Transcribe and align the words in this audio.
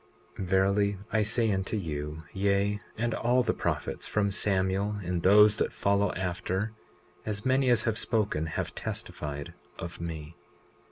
20:24 0.39 0.45
Verily 0.47 0.97
I 1.13 1.21
say 1.21 1.51
unto 1.51 1.77
you, 1.77 2.23
yea, 2.33 2.79
and 2.97 3.13
all 3.13 3.43
the 3.43 3.53
prophets 3.53 4.07
from 4.07 4.31
Samuel 4.31 4.95
and 5.03 5.21
those 5.21 5.57
that 5.57 5.71
follow 5.71 6.11
after, 6.13 6.71
as 7.23 7.45
many 7.45 7.69
as 7.69 7.83
have 7.83 7.99
spoken, 7.99 8.47
have 8.47 8.73
testified 8.73 9.53
of 9.77 10.01
me. 10.01 10.35